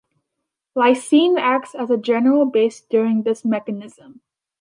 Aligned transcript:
Lysine 0.75 1.37
acts 1.39 1.75
as 1.75 1.91
a 1.91 1.95
general 1.95 2.45
base 2.47 2.81
during 2.81 3.21
this 3.21 3.45
mechanism. 3.45 4.21